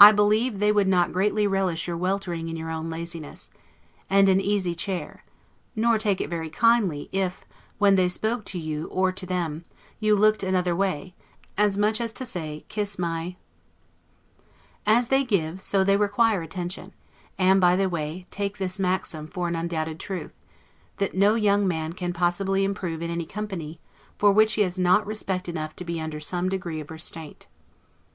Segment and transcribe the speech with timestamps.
[0.00, 3.50] I believe they would not greatly relish your weltering in your own laziness,
[4.08, 5.22] and an easy chair;
[5.76, 7.44] nor take it very kindly, if,
[7.76, 9.66] when they spoke to you or you to them,
[10.00, 11.12] you looked another way,
[11.58, 13.36] as much as to say, kiss my b h.
[14.86, 16.94] As they give, so they require attention;
[17.38, 20.38] and, by the way, take this maxim for an undoubted truth,
[20.96, 23.78] That no young man can possibly improve in any company,
[24.16, 27.46] for which he has not respect enough to be under some degree of restraint.